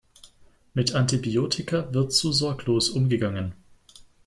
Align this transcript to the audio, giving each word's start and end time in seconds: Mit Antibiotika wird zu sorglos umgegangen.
Mit 0.73 0.95
Antibiotika 0.95 1.93
wird 1.93 2.11
zu 2.11 2.31
sorglos 2.31 2.89
umgegangen. 2.89 3.51